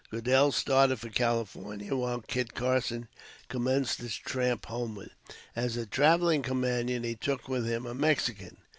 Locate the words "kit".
2.21-2.55